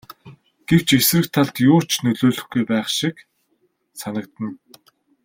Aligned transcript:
Гэвч 0.67 0.87
эсрэг 0.97 1.25
талд 1.33 1.55
юу 1.71 1.79
ч 1.89 1.91
нөлөөлөхгүй 2.03 2.63
байх 2.69 2.87
шиг 2.97 3.15
санагдана. 3.99 4.49